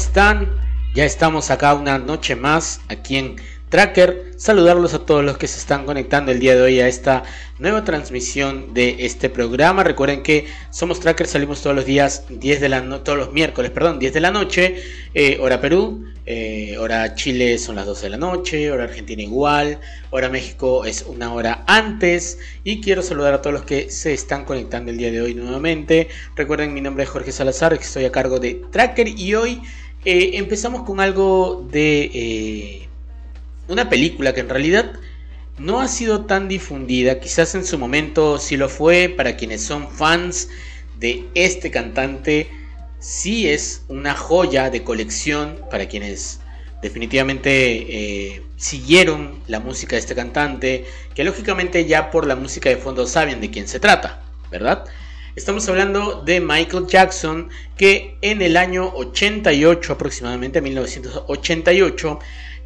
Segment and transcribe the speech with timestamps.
[0.00, 0.48] ¿Cómo están?
[0.94, 3.36] Ya estamos acá una noche más aquí en
[3.68, 4.32] Tracker.
[4.36, 7.22] Saludarlos a todos los que se están conectando el día de hoy a esta
[7.58, 9.84] nueva transmisión de este programa.
[9.84, 13.70] Recuerden que somos Tracker, salimos todos los días 10 de la no todos los miércoles,
[13.70, 14.82] perdón, 10 de la noche,
[15.14, 19.80] eh, hora Perú, eh, hora Chile son las 12 de la noche, hora Argentina igual,
[20.10, 22.38] hora México es una hora antes.
[22.64, 26.08] Y quiero saludar a todos los que se están conectando el día de hoy nuevamente.
[26.34, 29.62] Recuerden, mi nombre es Jorge Salazar, estoy a cargo de Tracker y hoy
[30.04, 32.88] eh, empezamos con algo de
[33.68, 34.92] una película que en realidad
[35.58, 39.88] no ha sido tan difundida, quizás en su momento sí lo fue, para quienes son
[39.90, 40.48] fans
[40.98, 42.48] de este cantante,
[42.98, 46.40] sí es una joya de colección para quienes
[46.82, 47.50] definitivamente
[48.34, 53.06] eh, siguieron la música de este cantante, que lógicamente ya por la música de fondo
[53.06, 54.86] saben de quién se trata, ¿verdad?
[55.40, 62.18] Estamos hablando de Michael Jackson, que en el año 88 aproximadamente, 1988,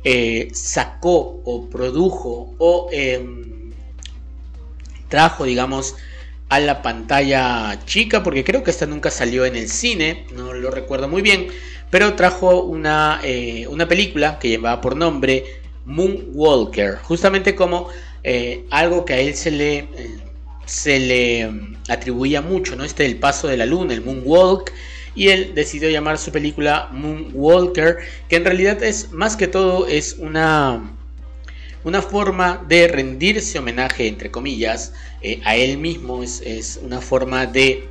[0.03, 3.70] eh, sacó o produjo o em,
[5.06, 5.95] trajo, digamos,
[6.48, 10.72] a la pantalla chica, porque creo que esta nunca salió en el cine, no lo
[10.72, 11.47] recuerdo muy bien,
[11.91, 17.89] pero trajo una, eh, una película que llevaba por nombre Moonwalker, justamente como
[18.25, 19.86] eh, algo que a él se le,
[20.67, 21.51] se le
[21.89, 22.84] atribuía mucho, ¿no?
[22.84, 24.73] Este el paso de la luna, el Moonwalk,
[25.15, 27.98] y él decidió llamar su película Moonwalker,
[28.29, 30.95] que en realidad es más que todo es una
[31.85, 37.89] una forma de rendirse homenaje, entre comillas, eh, a él mismo, es, una forma de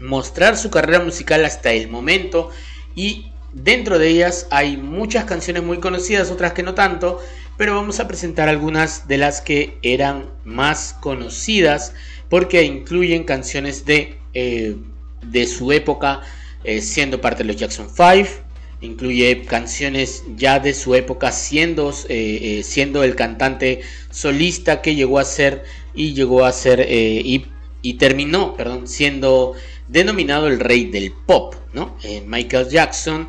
[0.00, 2.50] mostrar su carrera musical hasta el momento
[2.96, 7.20] y dentro de ellas hay muchas canciones muy conocidas, otras que no tanto,
[7.56, 11.94] pero vamos a presentar algunas de las que eran más conocidas
[12.28, 14.76] porque incluyen canciones de eh,
[15.22, 16.20] de su época
[16.64, 18.42] eh, siendo parte de los Jackson 5.
[18.80, 25.24] Incluye canciones ya de su época siendo, eh, siendo el cantante solista que llegó a
[25.24, 27.46] ser y llegó a ser y,
[27.80, 29.54] y, terminó, perdón, siendo
[29.88, 31.96] denominado el rey del pop, ¿no?
[32.26, 33.28] Michael Jackson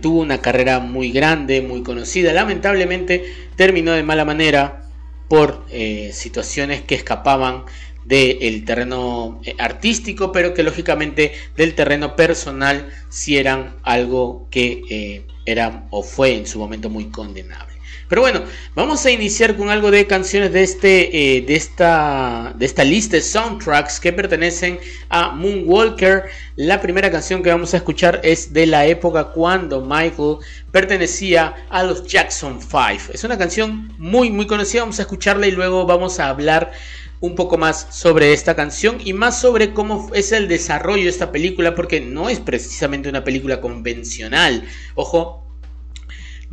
[0.00, 2.32] tuvo una carrera muy grande, muy conocida.
[2.32, 3.24] Lamentablemente
[3.56, 4.82] terminó de mala manera
[5.28, 5.64] por
[6.12, 7.64] situaciones que escapaban
[8.04, 15.26] del terreno eh, artístico, pero que lógicamente del terreno personal si eran algo que eh,
[15.46, 17.73] era o fue en su momento muy condenable.
[18.08, 18.42] Pero bueno,
[18.74, 23.16] vamos a iniciar con algo de canciones de, este, eh, de, esta, de esta lista
[23.16, 24.78] de soundtracks que pertenecen
[25.08, 26.24] a Moonwalker.
[26.56, 30.36] La primera canción que vamos a escuchar es de la época cuando Michael
[30.70, 33.12] pertenecía a los Jackson 5.
[33.12, 36.72] Es una canción muy muy conocida, vamos a escucharla y luego vamos a hablar
[37.20, 41.32] un poco más sobre esta canción y más sobre cómo es el desarrollo de esta
[41.32, 44.64] película, porque no es precisamente una película convencional.
[44.94, 45.43] Ojo,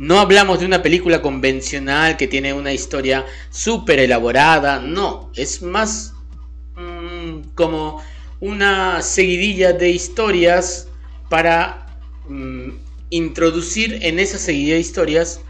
[0.02, 6.14] no hablamos de una película convencional que tiene una historia súper elaborada, no, es más
[6.74, 8.02] mm, como
[8.40, 10.88] una seguidilla de historias
[11.30, 11.86] para
[12.28, 12.70] mm,
[13.10, 15.40] introducir en esa seguidilla de historias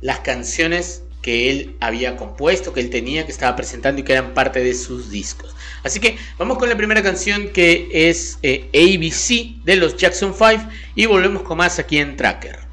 [0.00, 4.32] las canciones que él había compuesto, que él tenía, que estaba presentando y que eran
[4.32, 5.54] parte de sus discos.
[5.82, 10.72] Así que vamos con la primera canción que es eh, ABC de los Jackson 5
[10.94, 12.69] y volvemos con más aquí en Tracker.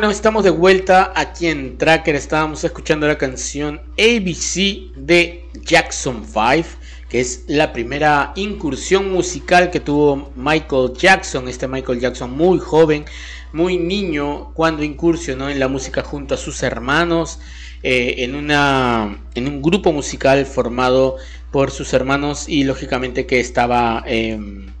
[0.00, 2.14] Bueno, estamos de vuelta aquí en Tracker.
[2.14, 6.68] Estábamos escuchando la canción ABC de Jackson 5,
[7.10, 11.48] que es la primera incursión musical que tuvo Michael Jackson.
[11.48, 13.04] Este Michael Jackson muy joven,
[13.52, 17.38] muy niño, cuando incursionó en la música junto a sus hermanos.
[17.82, 21.16] Eh, en, una, en un grupo musical formado
[21.50, 24.02] por sus hermanos y lógicamente que estaba...
[24.06, 24.72] Em,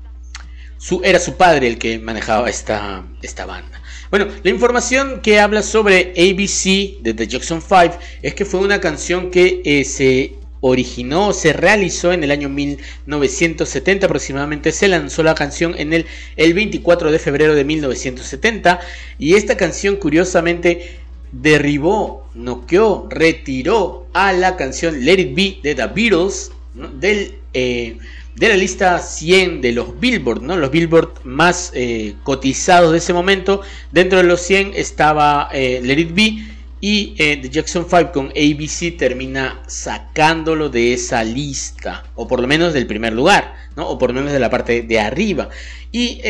[0.78, 3.82] su, era su padre el que manejaba esta, esta banda.
[4.10, 8.80] Bueno, la información que habla sobre ABC de The Jackson 5 es que fue una
[8.80, 15.36] canción que eh, se originó, se realizó en el año 1970 aproximadamente, se lanzó la
[15.36, 18.80] canción en el, el 24 de febrero de 1970
[19.20, 20.98] y esta canción curiosamente
[21.30, 26.50] derribó, noqueó, retiró a la canción Let It Be de The Beatles
[26.98, 27.96] del, eh,
[28.36, 30.56] de la lista 100 de los Billboard, ¿no?
[30.56, 33.62] los Billboard más eh, cotizados de ese momento.
[33.92, 36.44] Dentro de los 100 estaba eh, Let It Be
[36.82, 42.72] y The Jackson 5 con ABC termina sacándolo de esa lista, o por lo menos
[42.72, 43.86] del primer lugar, ¿no?
[43.86, 45.50] o por lo menos de la parte de arriba.
[45.92, 46.22] Y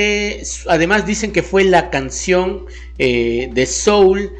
[0.66, 2.66] además dicen que fue la canción
[2.98, 4.32] de Soul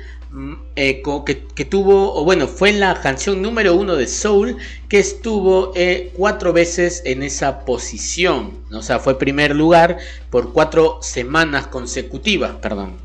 [0.74, 4.56] que, tuvo, o bueno, fue la canción número uno de Soul
[4.88, 8.58] que estuvo eh, cuatro veces en esa posición.
[8.72, 9.98] O sea, fue primer lugar
[10.30, 12.96] por cuatro semanas consecutivas, perdón.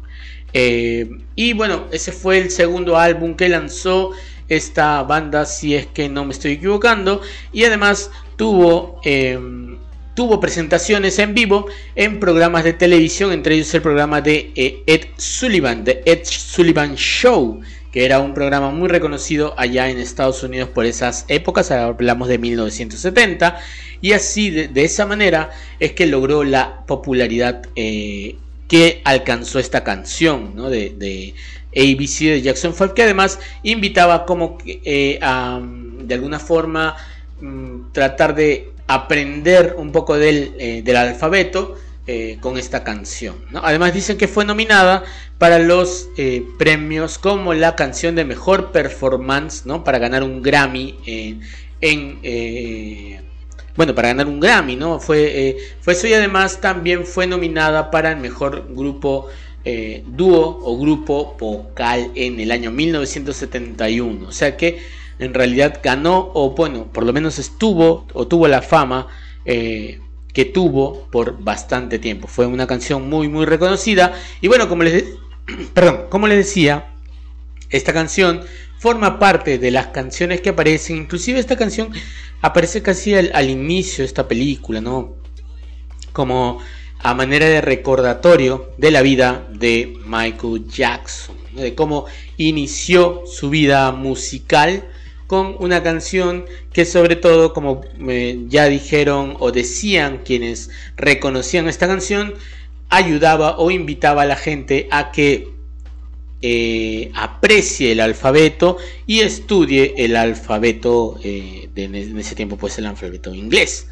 [0.54, 4.12] Eh, y bueno, ese fue el segundo álbum que lanzó
[4.48, 7.22] esta banda, si es que no me estoy equivocando.
[7.51, 9.01] Y además tuvo
[10.15, 15.07] tuvo presentaciones en vivo en programas de televisión, entre ellos el programa de eh, Ed
[15.17, 20.69] Sullivan, The Ed Sullivan Show, que era un programa muy reconocido allá en Estados Unidos
[20.69, 23.60] por esas épocas, hablamos de 1970,
[24.01, 30.55] y así de, esa manera es que logró la popularidad eh, que alcanzó esta canción
[30.69, 31.34] de,
[31.75, 36.95] ABC de Jackson 5, que además invitaba como eh, a de alguna forma
[37.41, 41.75] mm, tratar de aprender un poco del, eh, alfabeto
[42.08, 43.36] eh, con esta canción.
[43.54, 45.04] Además dicen que fue nominada
[45.39, 49.84] para los eh, premios como la canción de mejor performance, ¿no?
[49.84, 51.00] para ganar un Grammy
[51.82, 53.22] en...
[53.75, 55.00] bueno, para ganar un Grammy, ¿no?
[55.00, 59.27] Fue, fue eso y además también fue nominada para el mejor grupo
[60.06, 64.27] dúo o grupo vocal en el año 1971.
[64.27, 64.80] O sea que
[65.19, 69.07] en realidad ganó, o bueno, por lo menos estuvo o tuvo la fama
[69.45, 70.00] eh,
[70.34, 72.27] que tuvo por bastante tiempo.
[72.27, 74.13] Fue una canción muy, muy reconocida.
[74.41, 75.05] Y bueno, como les,
[75.74, 76.93] perdón, como les decía,
[77.69, 78.41] esta canción
[78.77, 80.98] forma parte de las canciones que aparecen.
[80.98, 81.91] Inclusive esta canción
[82.41, 85.15] aparece casi al, inicio de esta película, ¿no?
[86.12, 86.60] Como
[87.00, 92.05] a manera de recordatorio de la vida de Michael Jackson, de cómo
[92.38, 94.84] inició su vida musical
[95.27, 101.88] con una canción que sobre todo, como eh, ya dijeron o decían quienes reconocían esta
[101.88, 102.34] canción,
[102.89, 105.55] ayudaba o invitaba a la gente a que
[106.41, 108.77] eh, aprecie el alfabeto
[109.08, 113.88] y estudie el alfabeto eh, de, en ese tiempo pues el alfabeto inglés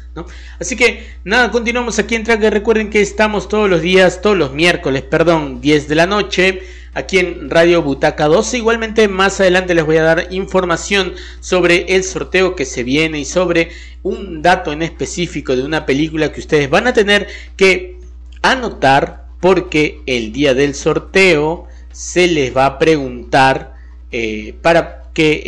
[0.60, 2.52] así que nada continuamos aquí en Tracker.
[2.52, 6.62] Recuerden que estamos todos los días todos los miércoles perdón 10 de la noche
[6.94, 8.58] aquí en Radio Butaca 12.
[8.58, 13.24] Igualmente más adelante les voy a dar información sobre el sorteo que se viene y
[13.24, 13.70] sobre
[14.02, 17.98] un dato en específico de una película que ustedes van a tener que
[18.42, 23.74] anotar porque el día del sorteo se les va a preguntar
[24.10, 25.42] eh, para que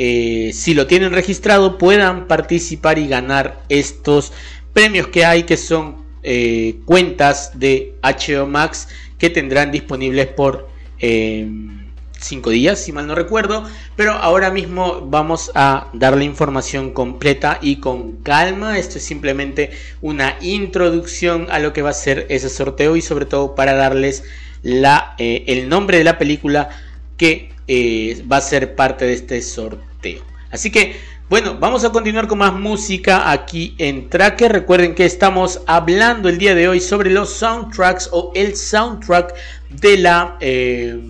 [0.49, 4.33] eh, si lo tienen registrado puedan participar y ganar estos
[4.73, 8.88] premios que hay que son eh, cuentas de HO Max
[9.19, 13.65] que tendrán disponibles por cinco días, si mal no recuerdo.
[13.97, 18.79] Pero ahora mismo vamos a dar la información completa y con calma.
[18.79, 23.26] Esto es simplemente una introducción a lo que va a ser ese sorteo y sobre
[23.26, 24.25] todo para darles
[24.62, 26.71] la, eh, el nombre de la película
[27.17, 30.23] que eh, va a ser parte de este sorteo.
[30.50, 30.97] Así que
[31.28, 34.52] bueno, vamos a continuar con más música aquí en Tracker.
[34.52, 39.35] Recuerden que estamos hablando el día de hoy sobre los soundtracks o el soundtrack
[39.68, 41.00] de la, eh,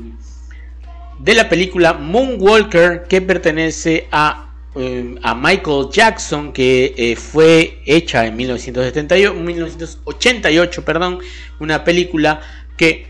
[1.18, 8.25] de la película Moonwalker que pertenece a, eh, a Michael Jackson que eh, fue hecha
[8.25, 11.18] en 1978, 1988, perdón,
[11.61, 12.40] una película
[12.78, 13.08] que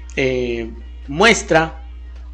[1.07, 1.86] muestra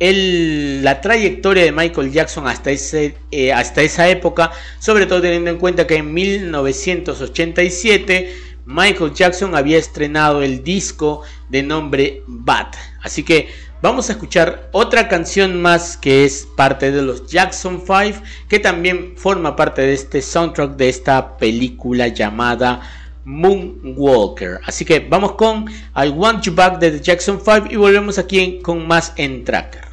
[0.03, 5.59] la trayectoria de Michael Jackson hasta, ese, eh, hasta esa época, sobre todo teniendo en
[5.59, 8.35] cuenta que en 1987
[8.67, 12.73] Michael Jackson había estrenado el disco de nombre Bad.
[13.01, 18.23] Así que vamos a escuchar otra canción más que es parte de los Jackson 5,
[18.49, 22.81] que también forma parte de este soundtrack de esta película llamada
[23.25, 24.61] Moonwalker.
[24.65, 28.59] Así que vamos con I Want You Back de The Jackson 5 y volvemos aquí
[28.63, 29.92] con más en Tracker.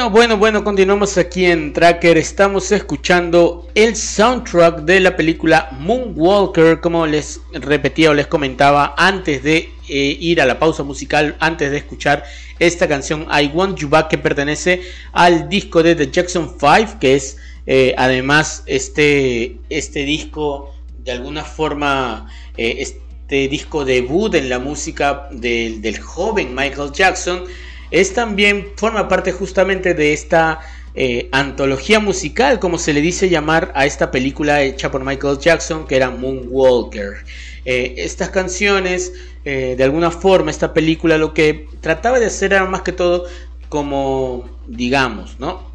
[0.00, 2.16] Bueno, bueno, bueno, continuamos aquí en Tracker.
[2.16, 9.42] Estamos escuchando el soundtrack de la película Moonwalker, como les repetía o les comentaba antes
[9.42, 12.24] de eh, ir a la pausa musical, antes de escuchar
[12.58, 14.80] esta canción I Want You Back, que pertenece
[15.12, 21.44] al disco de The Jackson 5, que es eh, además este, este disco de alguna
[21.44, 22.26] forma,
[22.56, 27.44] eh, este disco debut en la música del joven Michael Jackson
[27.90, 30.60] es también, forma parte justamente de esta
[30.94, 35.86] eh, antología musical, como se le dice llamar a esta película hecha por Michael Jackson,
[35.86, 37.24] que era Moonwalker.
[37.64, 39.12] Eh, estas canciones,
[39.44, 43.26] eh, de alguna forma, esta película lo que trataba de hacer era más que todo
[43.68, 45.70] como, digamos, ¿no?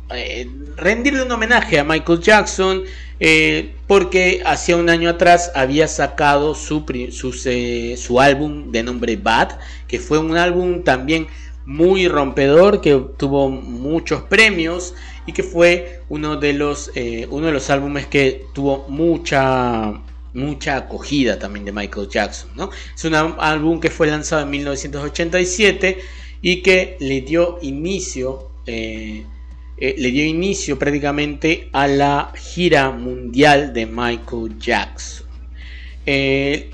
[0.77, 2.83] rendirle un homenaje a Michael Jackson,
[3.87, 9.57] porque hacía un año atrás había sacado su, su, su álbum de nombre Bad,
[9.87, 11.25] que fue un álbum también
[11.65, 14.93] muy rompedor, que tuvo muchos premios
[15.25, 19.93] y que fue uno de los, eh, uno de los álbumes que tuvo mucha,
[20.33, 22.51] mucha acogida también de Michael Jackson.
[22.55, 22.69] ¿no?
[22.95, 25.97] Es un álbum que fue lanzado en 1987
[26.41, 29.25] y que le dio inicio, eh,
[29.77, 35.25] eh, le dio inicio prácticamente a la gira mundial de Michael Jackson.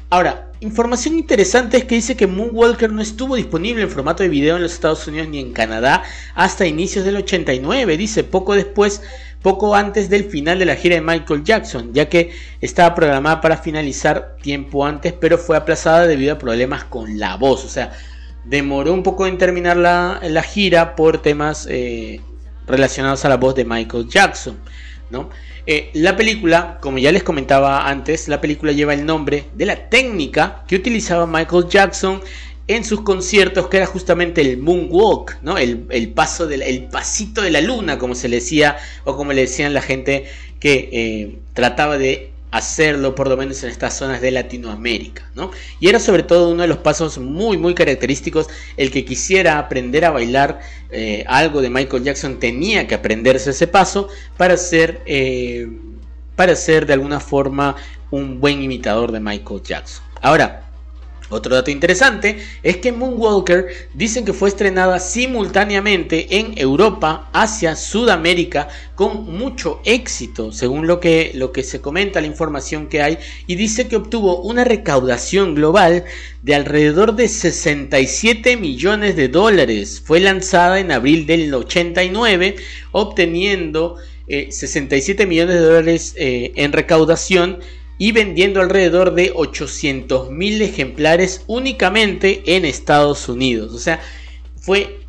[0.09, 4.55] ahora, información interesante es que dice que Moonwalker no estuvo disponible en formato de video
[4.55, 6.03] en los Estados Unidos ni en Canadá
[6.35, 9.01] hasta inicios del 89, dice poco después,
[9.41, 13.57] poco antes del final de la gira de Michael Jackson, ya que estaba programada para
[13.57, 17.91] finalizar tiempo antes, pero fue aplazada debido a problemas con la voz, o sea,
[18.45, 22.21] demoró un poco en terminar la, gira por temas eh,
[22.67, 24.59] relacionados a la voz de Michael Jackson,
[25.65, 29.89] Eh, la película, como ya les comentaba antes, la película lleva el nombre de la
[29.89, 32.21] técnica que utilizaba Michael Jackson
[32.67, 35.57] en sus conciertos, que era justamente el moonwalk, ¿no?
[35.57, 39.41] El, paso del el pasito de la luna, como se le decía, o como le
[39.41, 40.25] decían la gente
[40.59, 45.51] que eh, trataba de hacerlo por lo menos en estas zonas de Latinoamérica, ¿no?
[45.79, 50.03] Y era sobre todo uno de los pasos muy muy característicos, el que quisiera aprender
[50.05, 50.59] a bailar
[50.91, 55.69] eh, algo de Michael Jackson tenía que aprenderse ese paso para ser, eh,
[56.35, 57.77] para ser de alguna forma
[58.11, 60.03] un buen imitador de Michael Jackson.
[60.21, 60.70] Ahora,
[61.31, 68.67] otro dato interesante es que Moonwalker dicen que fue estrenada simultáneamente en Europa, Asia, Sudamérica
[68.95, 73.17] con mucho éxito, según lo que, lo que se comenta, la información que hay,
[73.47, 76.03] y dice que obtuvo una recaudación global
[76.43, 80.01] de alrededor de 67 millones de dólares.
[80.05, 82.55] Fue lanzada en abril del 89,
[82.91, 87.59] obteniendo 67 eh, millones de dólares eh, en recaudación
[88.01, 93.75] y vendiendo alrededor de 800 mil ejemplares únicamente en Estados Unidos.
[93.75, 93.99] O sea,
[94.59, 95.01] fue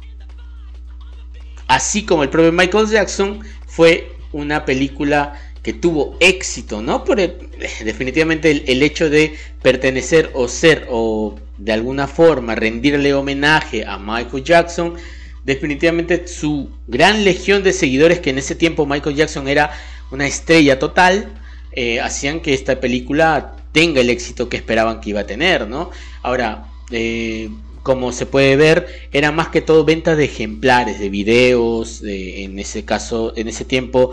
[1.69, 7.03] así como el propio Michael Jackson, fue una película que tuvo éxito, ¿no?
[7.03, 7.17] Por
[7.83, 14.45] definitivamente el, hecho de pertenecer o ser o de alguna forma rendirle homenaje a Michael
[14.45, 14.97] Jackson,
[15.47, 19.73] definitivamente su gran legión de seguidores que en ese tiempo Michael Jackson era
[20.11, 21.39] una estrella total,
[21.75, 25.91] eh, hacían que esta película tenga el éxito que esperaban que iba a tener, ¿no?
[26.23, 27.51] Ahora, eh,
[27.83, 32.85] como se puede ver, era más que todo ventas de ejemplares, de videos, en ese
[32.85, 34.13] caso, en ese tiempo,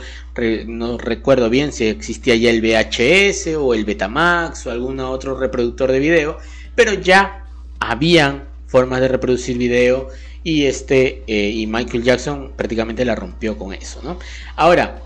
[0.66, 5.92] no recuerdo bien si existía ya el VHS o el Betamax o algún otro reproductor
[5.92, 6.38] de video,
[6.74, 7.46] pero ya
[7.80, 10.10] habían formas de reproducir video
[10.44, 14.20] y este eh, y Michael Jackson prácticamente la rompió con eso, ¿no?
[14.56, 15.02] Ahora,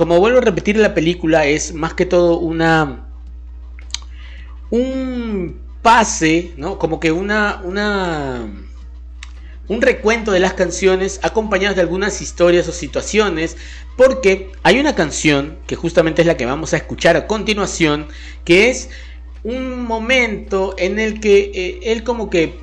[0.00, 3.06] como vuelvo a repetir, la película es más que todo una.
[4.70, 6.78] un pase, ¿no?
[6.78, 7.60] Como que una.
[9.68, 13.58] un recuento de las canciones acompañadas de algunas historias o situaciones,
[13.98, 18.08] porque hay una canción que justamente es la que vamos a escuchar a continuación,
[18.46, 18.88] que es
[19.44, 22.54] un momento en el que eh, él como que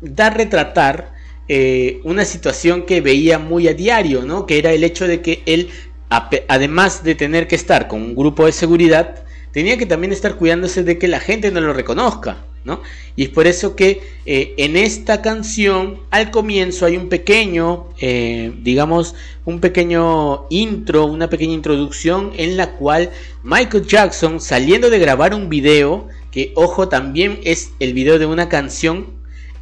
[0.00, 1.12] da a retratar
[1.46, 4.44] eh, una situación que veía muy a diario, ¿no?
[4.46, 5.70] Que era el hecho de que él
[6.10, 10.82] además de tener que estar con un grupo de seguridad, tenía que también estar cuidándose
[10.82, 12.82] de que la gente no lo reconozca, ¿no?
[13.16, 18.52] Y es por eso que eh, en esta canción, al comienzo hay un pequeño, eh,
[18.62, 23.10] digamos, un pequeño intro, una pequeña introducción en la cual
[23.42, 28.48] Michael Jackson, saliendo de grabar un video, que ojo, también es el video de una
[28.48, 29.06] canción,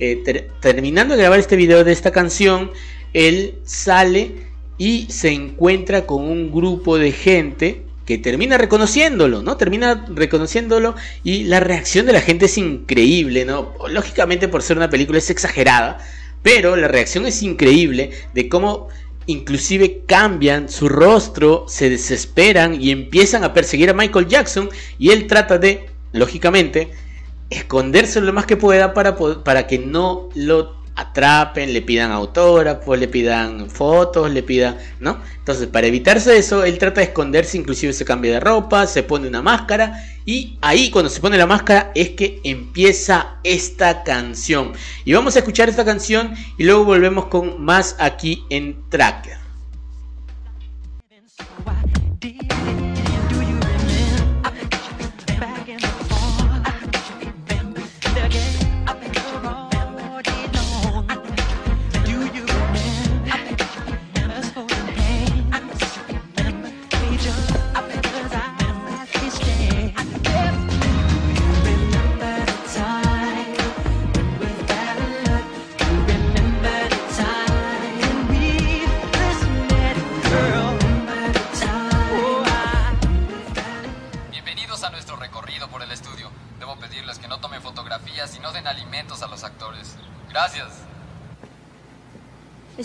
[0.01, 2.71] eh, terminando de grabar este video de esta canción,
[3.15, 4.48] él sale
[4.79, 9.59] y se encuentra con un grupo de gente que termina reconociéndolo, ¿no?
[9.59, 13.75] Termina reconociéndolo y la reacción de la gente es increíble, ¿no?
[13.91, 15.99] Lógicamente por ser una película es exagerada,
[16.43, 18.88] pero la reacción es increíble de cómo
[19.27, 25.27] inclusive cambian su rostro, se desesperan y empiezan a perseguir a Michael Jackson y él
[25.27, 26.91] trata de, lógicamente,
[27.51, 33.07] esconderse lo más que pueda para, para que no lo atrapen, le pidan autógrafos, le
[33.07, 35.21] pidan fotos, le pidan, ¿no?
[35.39, 39.29] Entonces, para evitarse eso, él trata de esconderse, inclusive se cambia de ropa, se pone
[39.29, 44.73] una máscara y ahí cuando se pone la máscara es que empieza esta canción.
[45.05, 49.48] Y vamos a escuchar esta canción y luego volvemos con más aquí en Tracker.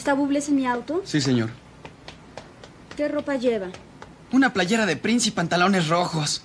[0.03, 1.01] ¿Está Bubles en mi auto?
[1.05, 1.49] Sí, señor.
[2.97, 3.67] ¿Qué ropa lleva?
[4.33, 6.41] Una playera de Prince y pantalones rojos.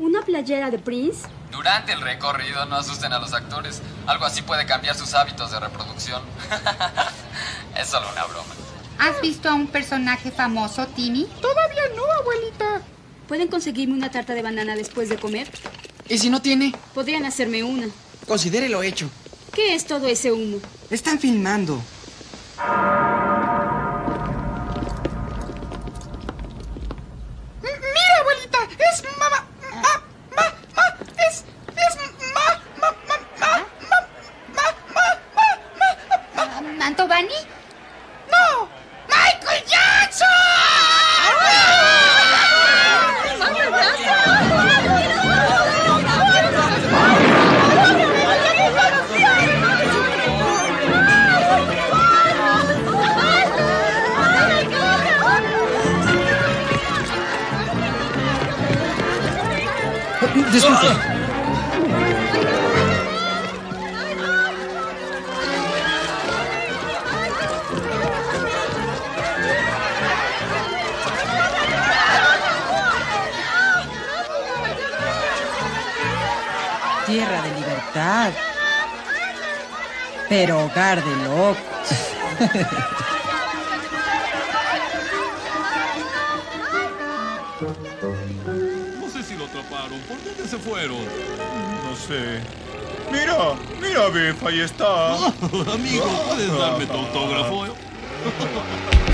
[0.00, 1.20] ¿Una playera de Prince?
[1.52, 3.82] Durante el recorrido no asusten a los actores.
[4.08, 6.22] Algo así puede cambiar sus hábitos de reproducción.
[7.80, 8.52] es solo una broma.
[8.98, 11.28] ¿Has visto a un personaje famoso, Timmy?
[11.40, 12.82] Todavía no, abuelita.
[13.28, 15.48] ¿Pueden conseguirme una tarta de banana después de comer?
[16.08, 16.74] ¿Y si no tiene?
[16.94, 17.86] Podrían hacerme una.
[18.26, 19.08] Considere lo hecho.
[19.52, 20.58] ¿Qué es todo ese humo?
[20.90, 21.80] Están filmando.
[22.58, 22.66] Mira,
[28.20, 28.58] abuelita,
[28.90, 29.38] es mamá.
[30.34, 30.46] Ma,
[31.28, 31.44] es,
[32.34, 32.46] ma,
[32.80, 33.16] ma, ma,
[77.06, 78.32] Tierra de libertad.
[80.28, 81.58] Pero hogar de locos.
[90.78, 91.04] fueron?
[91.84, 92.40] No sé.
[93.10, 95.16] Mira, mira, Biff, ahí está.
[95.72, 97.66] Amigo, ¿puedes darme tu autógrafo?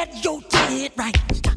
[0.00, 1.49] Get your did right.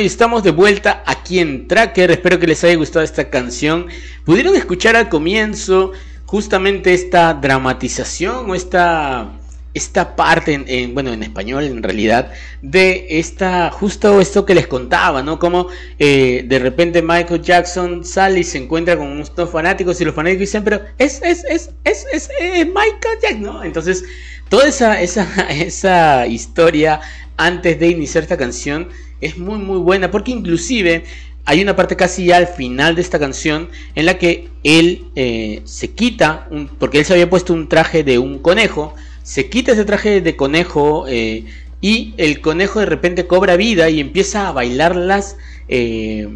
[0.00, 2.10] Y estamos de vuelta aquí en Tracker.
[2.10, 3.86] Espero que les haya gustado esta canción.
[4.26, 5.92] Pudieron escuchar al comienzo
[6.26, 9.32] justamente esta dramatización o esta
[9.72, 12.32] esta parte, en, en, bueno, en español en realidad,
[12.62, 15.38] de esta, justo esto que les contaba, ¿no?
[15.38, 20.14] Como eh, de repente Michael Jackson sale y se encuentra con unos fanáticos y los
[20.14, 23.64] fanáticos dicen, pero es, es, es, es, es, es Michael Jackson, ¿no?
[23.64, 24.04] Entonces,
[24.48, 27.00] toda esa, esa, esa historia
[27.36, 28.88] antes de iniciar esta canción
[29.20, 31.04] es muy, muy buena, porque inclusive
[31.44, 35.62] hay una parte casi ya al final de esta canción en la que él eh,
[35.64, 39.72] se quita, un, porque él se había puesto un traje de un conejo, se quita
[39.72, 41.44] ese traje de conejo eh,
[41.80, 45.36] y el conejo de repente cobra vida y empieza a bailarlas,
[45.68, 46.28] eh,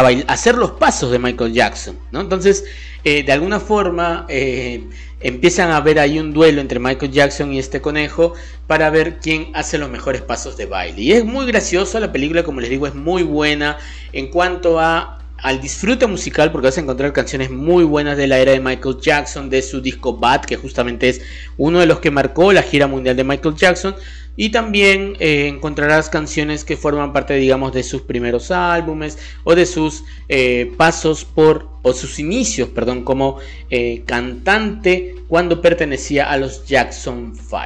[0.00, 1.98] a, hacer los pasos de Michael Jackson.
[2.10, 2.20] ¿no?
[2.20, 2.64] Entonces,
[3.04, 4.84] eh, de alguna forma, eh,
[5.20, 8.34] empiezan a ver ahí un duelo entre Michael Jackson y este conejo
[8.66, 11.00] para ver quién hace los mejores pasos de baile.
[11.00, 13.78] Y es muy gracioso, la película, como les digo, es muy buena
[14.12, 18.38] en cuanto a al disfrute musical porque vas a encontrar canciones muy buenas de la
[18.38, 21.20] era de Michael Jackson, de su disco Bad, que justamente es
[21.56, 23.94] uno de los que marcó la gira mundial de Michael Jackson.
[24.36, 29.64] Y también eh, encontrarás canciones que forman parte, digamos, de sus primeros álbumes o de
[29.64, 33.38] sus eh, pasos por, o sus inicios, perdón, como
[33.70, 37.56] eh, cantante cuando pertenecía a los Jackson 5.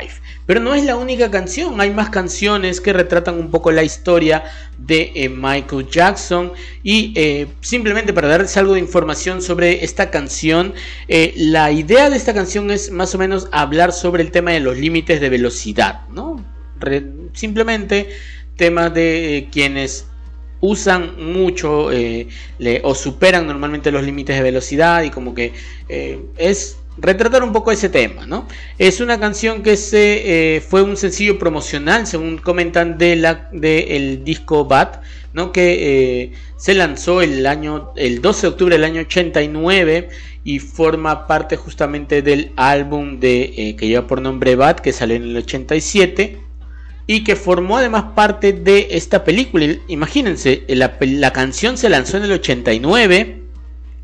[0.46, 4.44] Pero no es la única canción, hay más canciones que retratan un poco la historia
[4.78, 6.52] de Michael Jackson.
[6.82, 10.74] Y simplemente para darles algo de información sobre esta canción,
[11.36, 14.76] la idea de esta canción es más o menos hablar sobre el tema de los
[14.76, 16.42] límites de velocidad, ¿no?
[17.32, 18.08] Simplemente
[18.56, 20.06] temas de quienes
[20.60, 22.28] usan mucho eh,
[22.82, 25.52] o superan normalmente los límites de velocidad y como que
[25.88, 28.46] eh, es retratar un poco ese tema, ¿no?
[28.78, 33.96] Es una canción que se eh, fue un sencillo promocional, según comentan de la de
[33.96, 35.00] el disco Bad,
[35.32, 35.52] ¿no?
[35.52, 40.08] Que eh, se lanzó el año el 12 de octubre del año 89
[40.44, 45.16] y forma parte justamente del álbum de eh, que lleva por nombre Bad, que salió
[45.16, 46.49] en el 87
[47.12, 49.66] y que formó además parte de esta película.
[49.88, 53.42] Imagínense, la, canción se lanzó en el 89,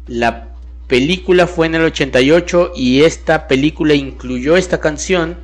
[0.09, 0.49] la
[0.89, 5.37] película fue en el 88 y esta película incluyó esta canción.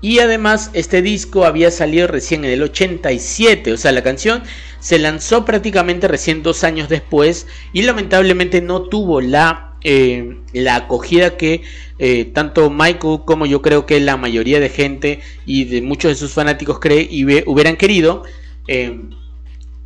[0.00, 4.44] Y además este disco había salido recién en el 87, o sea, la canción
[4.78, 11.36] se lanzó prácticamente recién dos años después y lamentablemente no tuvo la eh, la acogida
[11.36, 11.62] que
[12.04, 16.16] eh, tanto Michael como yo creo que la mayoría de gente y de muchos de
[16.16, 18.24] sus fanáticos cree y hubieran querido.
[18.66, 19.00] Eh,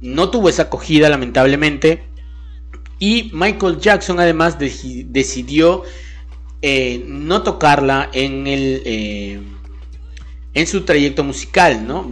[0.00, 2.04] no tuvo esa acogida lamentablemente.
[2.98, 5.82] Y Michael Jackson además de decidió
[6.62, 9.42] eh, no tocarla en el
[10.54, 12.08] en su trayecto musical, ¿no?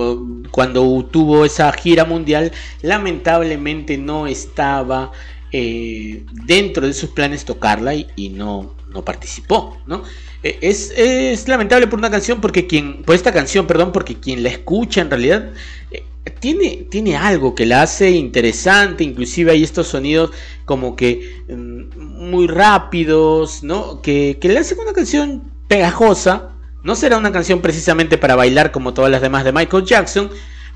[0.51, 5.12] Cuando tuvo esa gira mundial, lamentablemente no estaba
[5.51, 10.02] dentro de sus planes tocarla y no, no, participó, ¿no?
[10.42, 14.42] Eh, es, es, lamentable por una canción porque quien, por esta canción, perdón, porque quien
[14.42, 15.50] la escucha en realidad
[15.90, 16.04] eh,
[16.40, 20.30] tiene, tiene algo que la hace interesante, inclusive hay estos sonidos
[20.64, 24.00] como que mm, muy rápidos, ¿no?
[24.00, 26.50] Que, que le hacen una canción pegajosa,
[26.83, 30.30] no será una canción precisamente para bailar como todas las demás de Michael Jackson,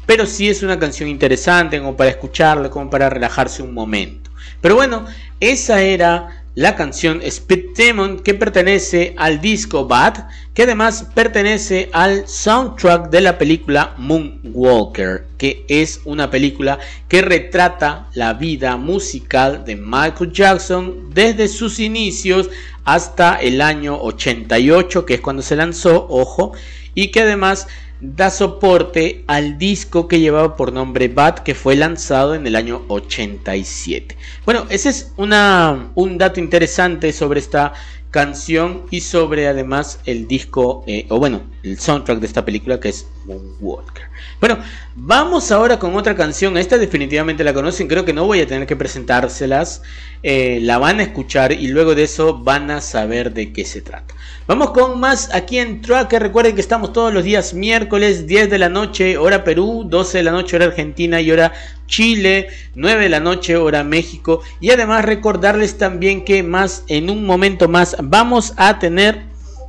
[0.07, 4.31] pero sí es una canción interesante como para escucharla, como para relajarse un momento.
[4.61, 5.05] Pero bueno,
[5.41, 12.27] esa era la canción Speed Demon que pertenece al disco Bad, que además pertenece al
[12.27, 19.77] soundtrack de la película Moonwalker, que es una película que retrata la vida musical de
[19.77, 22.51] Michael Jackson desde sus inicios
[22.85, 26.55] hasta el año 88, que es cuando se lanzó, ojo,
[26.93, 27.69] y que además
[28.01, 32.85] da soporte al disco que llevaba por nombre Bad que fue lanzado en el año
[32.89, 34.17] 87.
[34.45, 37.73] Bueno, ese es una, un dato interesante sobre esta
[38.11, 42.91] canción y sobre además el disco, eh, o bueno, el soundtrack de esta película que
[42.91, 44.05] es Moonwalker.
[44.41, 44.59] Bueno,
[44.95, 46.57] vamos ahora con otra canción.
[46.57, 49.83] Esta definitivamente la conocen, creo que no voy a tener que presentárselas.
[50.23, 53.81] Eh, la van a escuchar y luego de eso van a saber de qué se
[53.81, 54.15] trata.
[54.47, 56.23] Vamos con más aquí en Tracker.
[56.23, 60.25] Recuerden que estamos todos los días miércoles 10 de la noche, hora Perú, 12 de
[60.25, 61.53] la noche, hora Argentina y hora
[61.87, 64.43] Chile, 9 de la noche, hora México.
[64.61, 69.23] Y además recordarles también que más en un momento más vamos a tener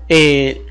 [0.08, 0.66] eh,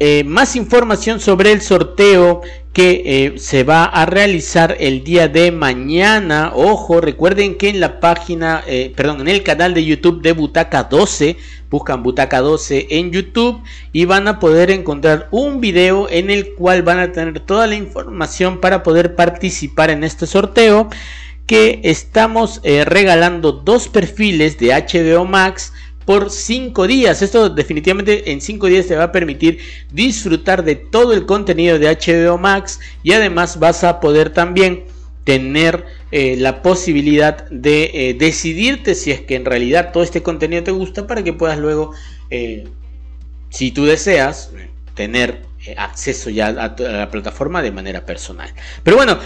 [0.00, 5.50] eh, más información sobre el sorteo que eh, se va a realizar el día de
[5.50, 6.52] mañana.
[6.54, 10.84] Ojo, recuerden que en la página, eh, perdón, en el canal de YouTube de Butaca
[10.84, 11.36] 12,
[11.68, 13.60] buscan Butaca 12 en YouTube
[13.92, 17.74] y van a poder encontrar un video en el cual van a tener toda la
[17.74, 20.88] información para poder participar en este sorteo
[21.46, 25.72] que estamos regalando dos perfiles de HBO Max
[26.08, 27.20] por 5 días.
[27.20, 29.58] Esto definitivamente en 5 días te va a permitir
[29.92, 34.84] disfrutar de todo el contenido de HBO Max y además vas a poder también
[35.24, 40.62] tener eh, la posibilidad de eh, decidirte si es que en realidad todo este contenido
[40.62, 41.92] te gusta para que puedas luego,
[42.30, 42.64] eh,
[43.50, 44.50] si tú deseas,
[44.94, 45.42] tener
[45.76, 48.50] acceso ya a, a la plataforma de manera personal.
[48.82, 49.18] Pero bueno,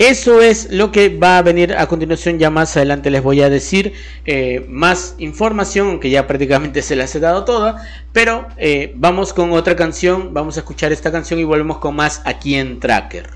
[0.00, 2.38] eso es lo que va a venir a continuación.
[2.38, 3.92] Ya más adelante les voy a decir
[4.24, 7.86] eh, más información, aunque ya prácticamente se las he dado toda.
[8.12, 12.22] Pero eh, vamos con otra canción, vamos a escuchar esta canción y volvemos con más
[12.24, 13.28] aquí en Tracker.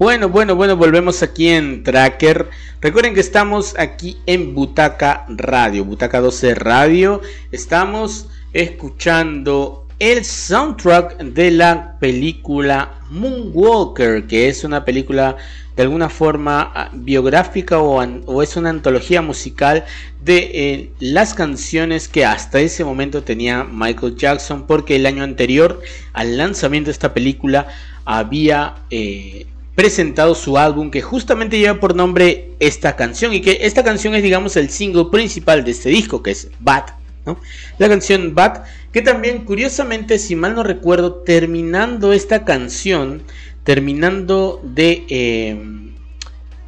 [0.00, 2.48] Bueno, bueno, bueno, volvemos aquí en Tracker.
[2.80, 7.20] Recuerden que estamos aquí en Butaca Radio, Butaca 12 Radio.
[7.52, 15.36] Estamos escuchando el soundtrack de la película Moonwalker, que es una película
[15.76, 19.84] de alguna forma ah, biográfica o, es una antología musical
[20.24, 25.82] de eh, las canciones que hasta ese momento tenía Michael Jackson, porque el año anterior
[26.14, 27.68] al lanzamiento de esta película
[28.06, 29.46] había eh,
[29.80, 34.22] presentado su álbum que justamente lleva por nombre esta canción y que esta canción es
[34.22, 36.84] digamos el single principal de este disco que es Bad.
[37.24, 37.40] ¿no?
[37.78, 43.22] La canción Bad, que también curiosamente, si mal no recuerdo, terminando esta canción,
[43.64, 45.58] terminando de, eh,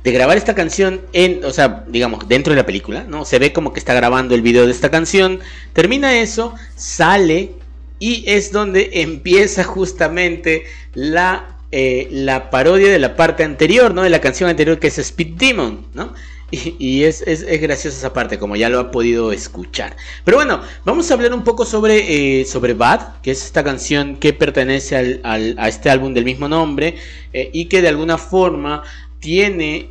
[0.05, 3.27] de grabar esta canción en, o sea, digamos, dentro de la película, ¿no?
[3.27, 5.41] Se ve como que está grabando el video de esta canción,
[5.75, 7.51] termina eso, sale
[7.99, 14.03] y es donde empieza justamente la, eh, la parodia de la parte anterior, ¿no?
[14.03, 16.13] De la canción anterior que es Speed Demon, ¿no?
[16.79, 19.97] Y, es, es, es graciosa esa parte, como ya lo ha podido escuchar.
[20.23, 24.17] Pero bueno, vamos a hablar un poco sobre, eh, sobre Bad, que es esta canción
[24.17, 26.97] que pertenece al, al- a este álbum del mismo nombre
[27.33, 28.83] eh, y que de alguna forma
[29.19, 29.89] tiene,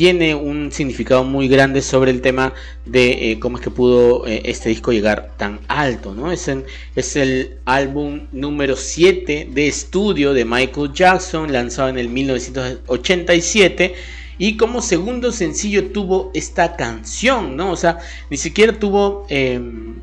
[0.00, 2.54] tiene un significado muy grande sobre el tema
[2.86, 6.14] de eh, cómo es que pudo eh, este disco llegar tan alto.
[6.14, 6.32] ¿no?
[6.32, 6.48] Es,
[7.16, 13.94] el álbum número 7 de estudio de Michael Jackson, lanzado en el 1987.
[14.38, 17.70] Y como segundo sencillo tuvo esta canción, ¿no?
[17.70, 17.98] O sea,
[18.30, 19.26] ni siquiera tuvo...
[19.28, 19.99] em,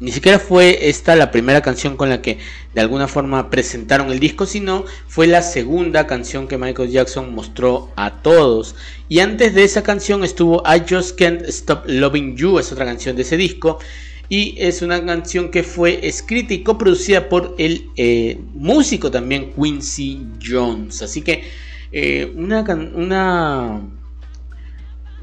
[0.00, 2.38] ni siquiera fue esta la primera canción con la que
[2.74, 7.92] de alguna forma presentaron el disco, sino fue la segunda canción que Michael Jackson mostró
[7.96, 8.74] a todos.
[9.08, 13.16] Y antes de esa canción estuvo I Just Can't Stop Loving You, es otra canción
[13.16, 13.78] de ese disco.
[14.28, 20.26] Y es una canción que fue escrita y coproducida por el eh, músico también Quincy
[20.42, 21.02] Jones.
[21.02, 21.44] Así que
[21.92, 22.62] eh, una,
[22.94, 23.82] una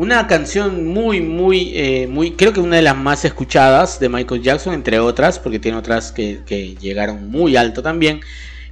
[0.02, 4.42] una canción muy, muy, eh, muy, creo que una de las más escuchadas de Michael
[4.42, 8.22] Jackson, entre otras, porque tiene otras que, que llegaron muy alto también.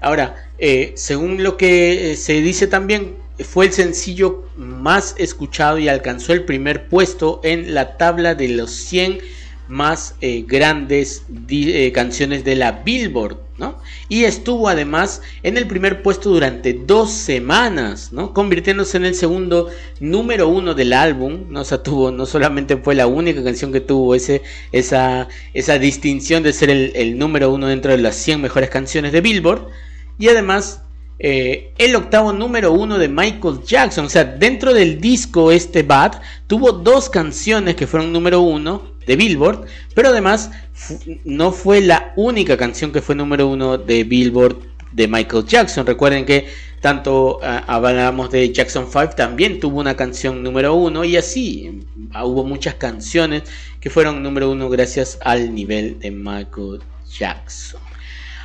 [0.02, 3.16] Ahora, eh, según lo que eh, se dice también,
[3.48, 8.72] fue el sencillo más escuchado y alcanzó el primer puesto en la tabla de los
[8.72, 9.20] 100
[9.70, 13.78] más eh, grandes eh, canciones de la Billboard, ¿no?
[14.10, 18.12] Y estuvo además en el primer puesto durante dos semanas.
[18.34, 21.62] Convirtiéndose en el segundo número uno del álbum, ¿no?
[21.62, 24.42] O no solamente fue la única canción que tuvo ese,
[24.72, 29.12] esa, esa distinción de ser el, el número uno dentro de las 100 mejores canciones
[29.12, 29.68] de Billboard,
[30.18, 30.82] y además
[31.22, 34.06] eh, el octavo número uno de Michael Jackson.
[34.06, 39.16] O sea, dentro del disco este Bad tuvo dos canciones que fueron número uno de
[39.16, 40.52] Billboard, pero además
[41.26, 44.58] no fue la única canción que fue número uno de Billboard
[44.92, 45.84] de Michael Jackson.
[45.88, 46.46] Recuerden que
[46.80, 51.82] tanto ah, hablamos de Jackson 5 también tuvo una canción número uno y así
[52.14, 53.42] ah, hubo muchas canciones
[53.80, 56.82] que fueron número uno gracias al nivel de Michael
[57.12, 57.82] Jackson.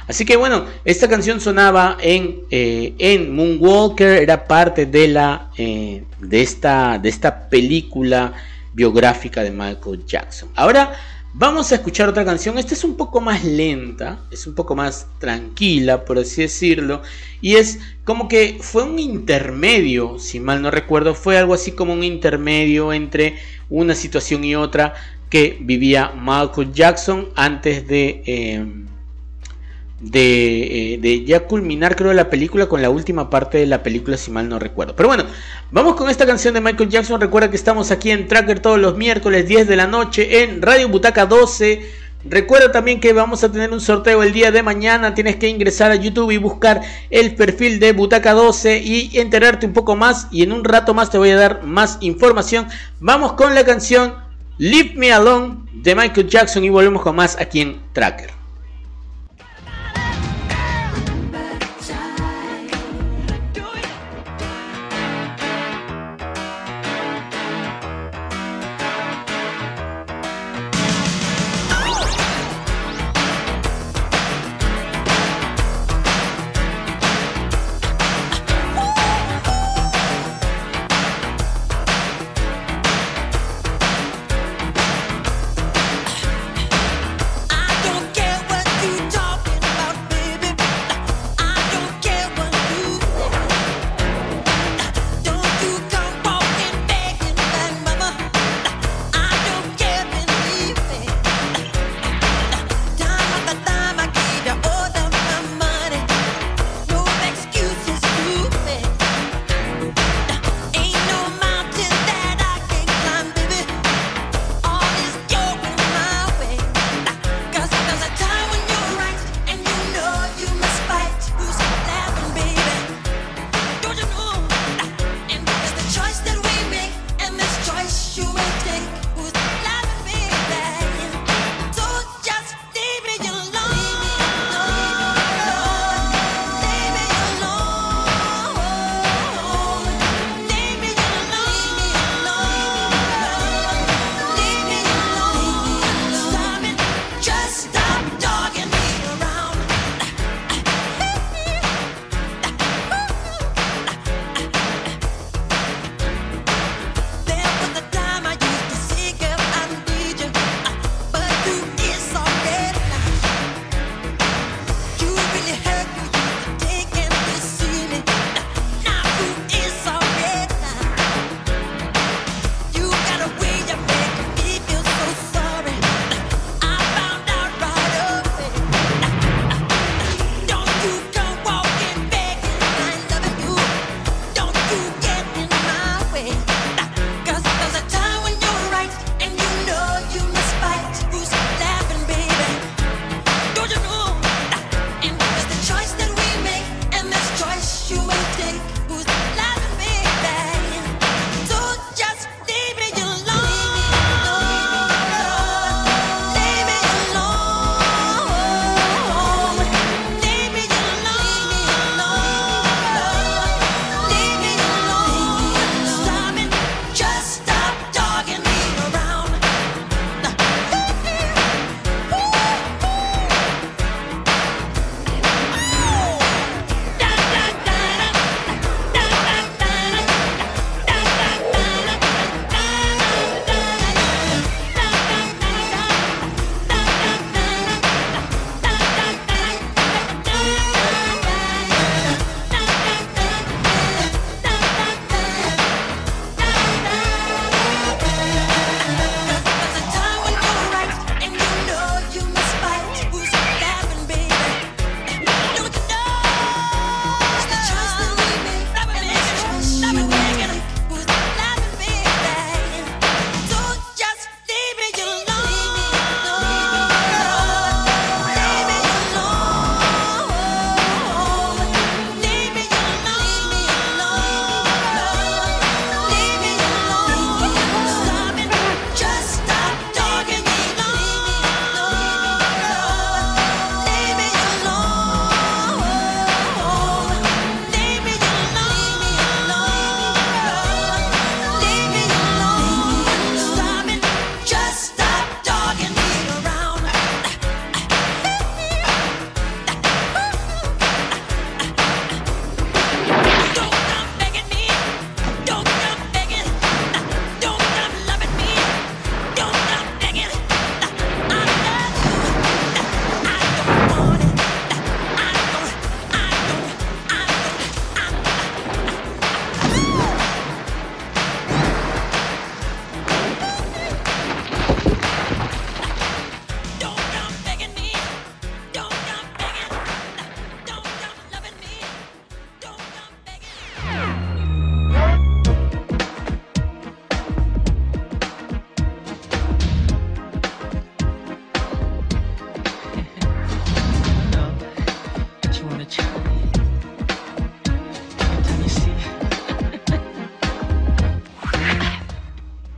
[0.06, 6.04] Así que bueno, esta canción sonaba en, eh, en Moonwalker, era parte de, la, eh,
[6.20, 8.32] de, esta, de esta película
[8.74, 10.50] biográfica de Michael Jackson.
[10.54, 10.94] Ahora
[11.32, 15.06] vamos a escuchar otra canción, esta es un poco más lenta, es un poco más
[15.18, 17.02] tranquila, por así decirlo,
[17.40, 21.92] y es como que fue un intermedio, si mal no recuerdo, fue algo así como
[21.92, 24.94] un intermedio entre una situación y otra
[25.30, 28.22] que vivía Michael Jackson antes de...
[28.26, 28.66] eh,
[30.00, 34.16] de, eh, de ya culminar creo la película con la última parte de la película
[34.16, 34.94] si mal no recuerdo.
[34.96, 35.24] Pero bueno,
[35.70, 37.20] vamos con esta canción de Michael Jackson.
[37.20, 40.88] Recuerda que estamos aquí en Tracker todos los miércoles 10 de la noche en Radio
[40.88, 42.04] Butaca 12.
[42.26, 45.14] Recuerda también que vamos a tener un sorteo el día de mañana.
[45.14, 46.80] Tienes que ingresar a YouTube y buscar
[47.10, 50.28] el perfil de Butaca 12 y enterarte un poco más.
[50.30, 52.66] Y en un rato más te voy a dar más información.
[52.98, 54.14] Vamos con la canción
[54.56, 58.43] Leave Me Alone de Michael Jackson y volvemos con más aquí en Tracker.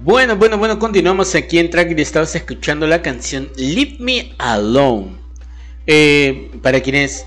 [0.06, 5.16] Bueno, bueno, bueno, continuamos aquí en Track y estabas escuchando la canción Leave Me Alone.
[5.84, 7.26] Eh, para quienes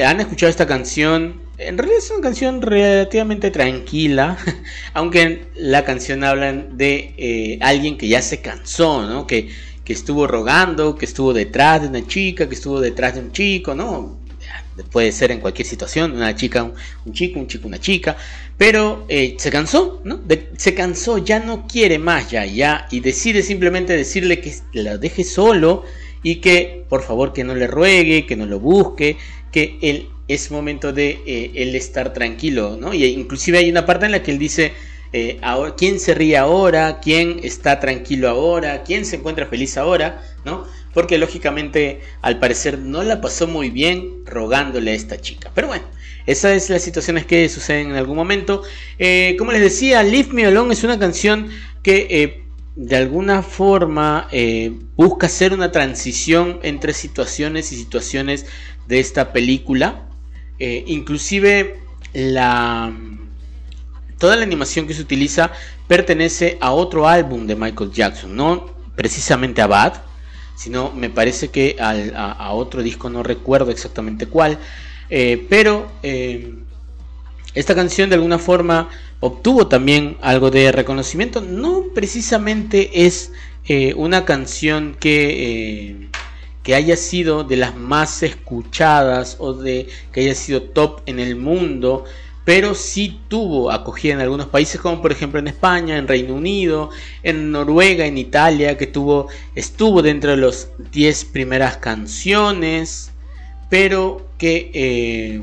[0.00, 4.38] han escuchado esta canción, en realidad es una canción relativamente tranquila,
[4.94, 9.26] aunque la canción habla de eh, alguien que ya se cansó, ¿no?
[9.26, 9.48] Que,
[9.84, 13.74] que estuvo rogando, que estuvo detrás de una chica, que estuvo detrás de un chico,
[13.74, 14.20] ¿no?
[14.84, 16.64] Puede ser en cualquier situación, una chica,
[17.04, 18.16] un, chico, un chico, una chica,
[18.56, 20.20] pero eh, se cansó, ¿no?
[20.56, 25.24] Se cansó, ya no quiere más, ya, ya, y decide simplemente decirle que la deje
[25.24, 25.84] solo
[26.22, 29.16] y que por favor que no le ruegue, que no lo busque,
[29.52, 32.94] que él es momento de eh, él estar tranquilo, ¿no?
[32.94, 34.72] Y inclusive hay una parte en la que él dice,
[35.12, 37.00] eh, ahora, ¿quién se ríe ahora?
[37.00, 38.84] ¿Quién está tranquilo ahora?
[38.84, 40.22] ¿Quién se encuentra feliz ahora?
[40.44, 40.66] ¿No?
[40.92, 45.50] Porque lógicamente al parecer no la pasó muy bien rogándole a esta chica.
[45.54, 45.84] Pero bueno,
[46.26, 48.62] esas es las situaciones que suceden en algún momento.
[48.98, 51.48] Eh, como les decía, Leave Me Alone es una canción
[51.82, 52.44] que eh,
[52.76, 58.46] de alguna forma eh, busca hacer una transición entre situaciones y situaciones
[58.86, 60.06] de esta película.
[60.58, 61.80] Inclusive
[62.12, 62.92] la
[64.18, 65.50] toda la animación que se utiliza
[65.88, 69.94] pertenece a otro álbum de Michael Jackson, no precisamente a Bad,
[70.60, 74.58] sino me parece que al- a, otro disco, no recuerdo exactamente cuál,
[75.08, 76.52] eh, pero eh,
[77.54, 78.90] esta canción de alguna forma
[79.20, 83.32] obtuvo también algo de reconocimiento, no precisamente es
[83.64, 86.08] eh, una canción que...
[86.62, 91.34] que haya sido de las más escuchadas o de que haya sido top en el
[91.36, 92.04] mundo,
[92.50, 96.90] pero sí tuvo acogida en algunos países como por ejemplo en España, en Reino Unido,
[97.22, 103.12] en Noruega, en Italia, que tuvo estuvo dentro de los 10 primeras canciones,
[103.68, 105.40] pero que eh,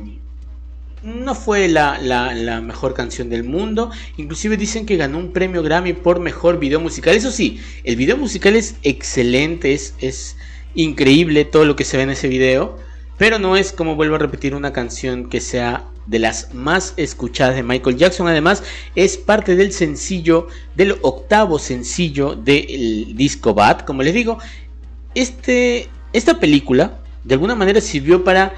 [1.01, 3.89] no fue la mejor canción del mundo.
[4.17, 7.15] Inclusive dicen que ganó un premio Grammy por mejor video musical.
[7.15, 10.35] Eso sí, el video musical es excelente, es, es
[10.75, 12.77] increíble todo lo que se ve en ese video.
[13.17, 17.55] Pero no es, como vuelvo a repetir, una canción que sea de las más escuchadas
[17.55, 18.27] de Michael Jackson.
[18.27, 18.63] Además,
[18.95, 23.81] es parte del sencillo, del octavo sencillo del disco Bad.
[23.81, 24.39] Como les digo,
[25.13, 28.53] este, esta película de alguna manera sirvió para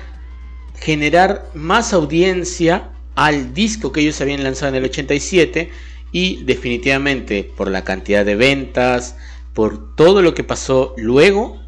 [0.75, 5.69] generar más audiencia al disco que ellos habían lanzado en el 87
[6.11, 9.15] y definitivamente por la cantidad de ventas,
[9.53, 11.59] por todo lo que pasó luego,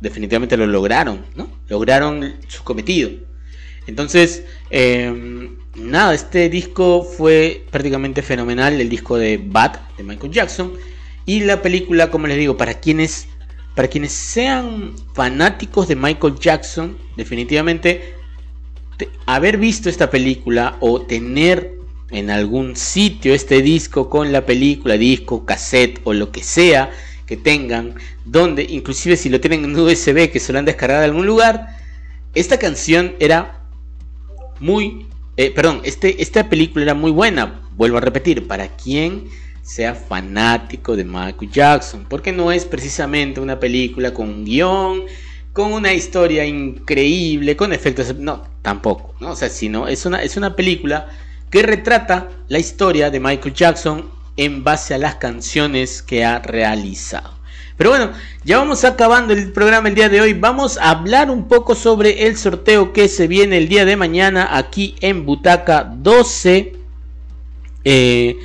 [0.00, 1.48] definitivamente lo lograron, ¿no?
[1.68, 3.10] Lograron su cometido.
[3.86, 10.72] Entonces, eh, nada, este disco fue prácticamente fenomenal, el disco de Bad de Michael Jackson
[11.24, 13.28] y la película, como les digo, para quienes
[13.74, 18.14] para quienes sean fanáticos de Michael Jackson, definitivamente
[18.96, 21.74] te- haber visto esta película o tener
[22.10, 26.90] en algún sitio este disco con la película, disco, cassette o lo que sea
[27.26, 31.06] que tengan, donde inclusive si lo tienen en USB que se lo han descargado de
[31.06, 31.66] algún lugar,
[32.34, 33.55] esta canción era
[34.60, 39.28] muy, eh, perdón, este, esta película era muy buena, vuelvo a repetir, para quien
[39.62, 45.02] sea fanático de Michael Jackson, porque no es precisamente una película con un guion,
[45.52, 49.30] con una historia increíble, con efectos, no, tampoco, ¿no?
[49.30, 51.08] O sea, sino es una, es una película
[51.50, 57.35] que retrata la historia de Michael Jackson en base a las canciones que ha realizado.
[57.76, 58.12] Pero bueno,
[58.44, 60.32] ya vamos acabando el programa el día de hoy.
[60.32, 64.56] Vamos a hablar un poco sobre el sorteo que se viene el día de mañana
[64.56, 66.72] aquí en Butaca 12.
[67.84, 68.36] Eh,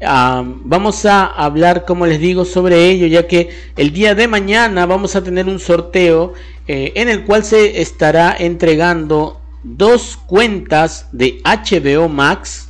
[0.00, 5.16] vamos a hablar, como les digo, sobre ello, ya que el día de mañana vamos
[5.16, 6.34] a tener un sorteo
[6.68, 12.68] eh, en el cual se estará entregando dos cuentas de HBO Max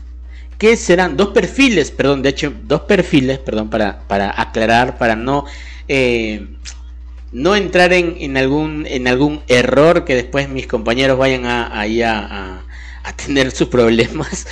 [0.57, 5.46] que serán dos perfiles, perdón, de hecho, dos perfiles, perdón, para, para aclarar, para no,
[5.93, 6.47] eh,
[7.32, 8.86] no entrar en, algún,
[9.49, 12.62] error que después mis compañeros vayan a, ahí a,
[13.26, 14.47] tener sus problemas.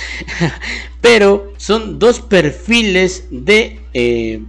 [1.01, 4.41] Pero son dos perfiles de, eh,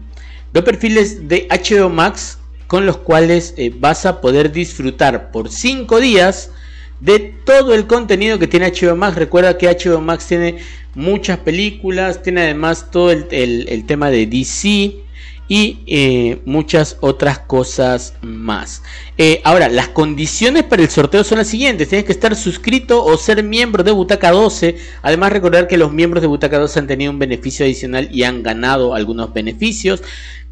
[0.53, 6.01] dos perfiles de HBO Max con los cuales eh, vas a poder disfrutar por 5
[6.01, 6.51] días
[6.99, 9.15] de todo el contenido que tiene HBO Max.
[9.15, 10.59] Recuerda que HBO Max tiene
[10.97, 15.05] muchas películas, tiene además todo el tema de DC
[15.51, 18.85] y eh, muchas otras cosas más.
[19.19, 21.89] Eh, ahora, las condiciones para el sorteo son las siguientes.
[21.89, 24.77] Tienes que estar suscrito o ser miembro de Butaca 12.
[25.03, 28.45] Además, recordar que los miembros de Butaca 12 han tenido un beneficio adicional y han
[28.45, 30.05] ganado algunos beneficios.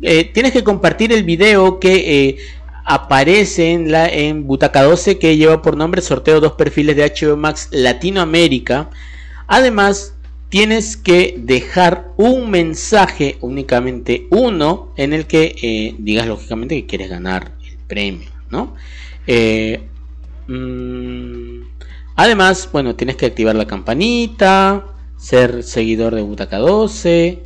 [0.02, 2.58] Eh, tienes que compartir el video que...
[2.90, 7.36] aparece en la en Butaca 12 que lleva por nombre sorteo dos perfiles de HBO
[7.36, 8.90] Max Latinoamérica.
[9.46, 10.14] Además,
[10.48, 17.10] tienes que dejar un mensaje, únicamente uno, en el que eh, digas lógicamente que quieres
[17.10, 18.74] ganar el premio, ¿no?
[19.26, 19.82] Eh,
[20.46, 21.60] mm,
[22.16, 24.86] además, bueno, tienes que activar la campanita,
[25.18, 27.42] ser seguidor de Butaca 12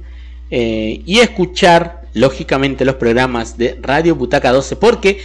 [0.50, 5.20] eh, y escuchar lógicamente los programas de Radio Butaca 12 porque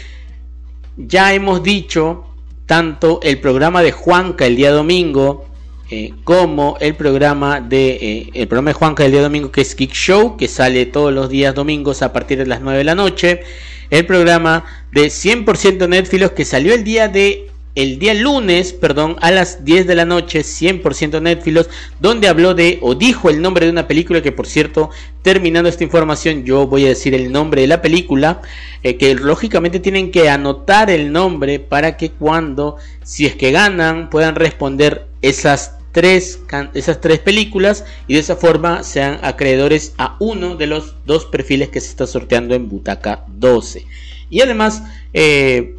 [0.95, 2.23] ya hemos dicho
[2.65, 5.46] tanto el programa de Juanca el día domingo
[5.89, 9.73] eh, como el programa de eh, el programa de Juanca el día domingo que es
[9.73, 12.95] Geek Show que sale todos los días domingos a partir de las 9 de la
[12.95, 13.41] noche.
[13.89, 19.29] El programa de 100% Netflix que salió el día de el día lunes, perdón, a
[19.29, 21.69] las 10 de la noche, 100% Netflix,
[21.99, 24.89] donde habló de o dijo el nombre de una película que por cierto,
[25.21, 28.41] terminando esta información, yo voy a decir el nombre de la película,
[28.81, 34.09] eh, que lógicamente tienen que anotar el nombre para que cuando, si es que ganan,
[34.09, 40.67] puedan responder esas esas tres películas y de esa forma sean acreedores a uno de
[40.67, 43.85] los dos perfiles que se está sorteando en Butaca 12.
[44.29, 44.83] Y además,
[45.13, 45.75] eh,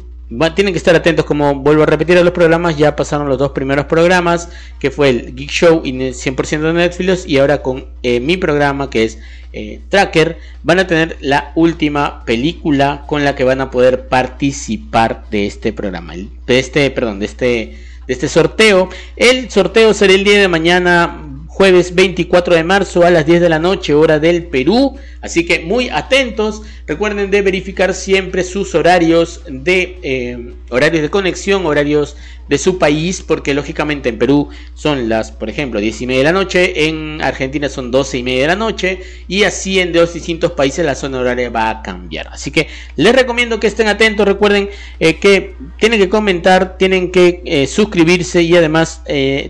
[0.55, 3.51] tienen que estar atentos, como vuelvo a repetir a los programas, ya pasaron los dos
[3.51, 4.49] primeros programas,
[4.79, 8.89] que fue el Geek Show y 100% de Netflix, y ahora con eh, mi programa,
[8.89, 9.17] que es
[9.53, 15.25] eh, Tracker, van a tener la última película con la que van a poder participar
[15.31, 18.89] de este programa, de este, perdón, de este, de este sorteo.
[19.15, 23.49] El sorteo será el día de mañana jueves 24 de marzo a las 10 de
[23.49, 24.97] la noche, hora del Perú.
[25.21, 26.63] Así que muy atentos.
[26.87, 32.17] Recuerden de verificar siempre sus horarios de eh, horarios de conexión, horarios
[32.49, 36.23] de su país, porque lógicamente en Perú son las, por ejemplo, 10 y media de
[36.25, 40.13] la noche, en Argentina son 12 y media de la noche, y así en dos
[40.13, 42.27] distintos países la zona horaria va a cambiar.
[42.29, 44.69] Así que les recomiendo que estén atentos, recuerden
[44.99, 49.03] eh, que tienen que comentar, tienen que eh, suscribirse y además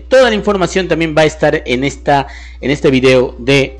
[0.08, 2.26] toda la información también va a estar en esta
[2.60, 3.78] en este video de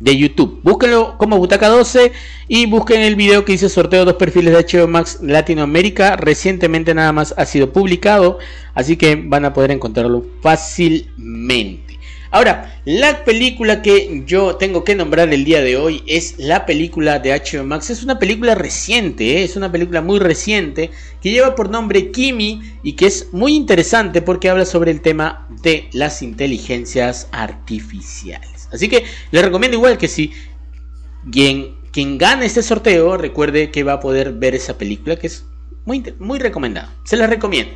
[0.00, 0.60] de YouTube.
[0.62, 2.12] Búsquenlo como Butaca 12
[2.48, 6.16] y busquen el video que dice sorteo dos perfiles de HBO Max Latinoamérica.
[6.16, 8.38] Recientemente nada más ha sido publicado,
[8.74, 11.86] así que van a poder encontrarlo fácilmente.
[12.30, 17.18] Ahora, la película que yo tengo que nombrar el día de hoy es la película
[17.18, 17.88] de HBO Max.
[17.88, 19.44] Es una película reciente, ¿eh?
[19.44, 20.90] es una película muy reciente
[21.22, 25.48] que lleva por nombre Kimi y que es muy interesante porque habla sobre el tema
[25.62, 28.55] de las inteligencias artificiales.
[28.76, 30.32] Así que les recomiendo igual que si
[31.30, 35.44] quien, quien gane este sorteo, recuerde que va a poder ver esa película que es
[35.84, 36.94] muy, muy recomendada.
[37.04, 37.72] Se la recomiendo.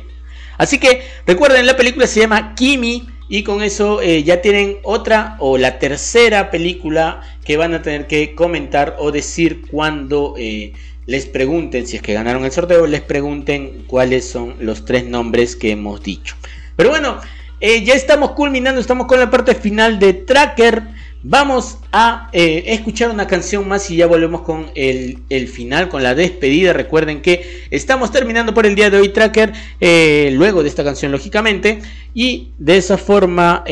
[0.57, 5.37] Así que recuerden, la película se llama Kimi y con eso eh, ya tienen otra
[5.39, 10.73] o la tercera película que van a tener que comentar o decir cuando eh,
[11.07, 15.55] les pregunten, si es que ganaron el sorteo, les pregunten cuáles son los tres nombres
[15.55, 16.35] que hemos dicho.
[16.75, 17.19] Pero bueno,
[17.61, 20.81] eh, ya estamos culminando, estamos con la parte final de Tracker.
[21.23, 26.15] Vamos a eh, escuchar una canción más y ya volvemos con el, final, con la
[26.15, 26.73] despedida.
[26.73, 31.11] Recuerden que estamos terminando por el día de hoy Tracker, eh, luego de esta canción
[31.11, 31.79] lógicamente.
[32.15, 33.63] Y de esa forma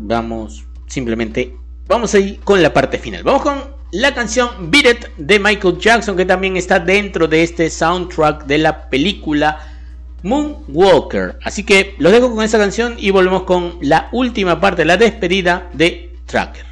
[0.00, 1.54] vamos, simplemente,
[1.86, 3.22] vamos a ir con la parte final.
[3.22, 7.70] Vamos con la canción Beat It de Michael Jackson que también está dentro de este
[7.70, 9.77] soundtrack de la película
[10.22, 11.38] Moonwalker.
[11.42, 15.70] Así que los dejo con esa canción y volvemos con la última parte, la despedida
[15.74, 16.67] de Tracker.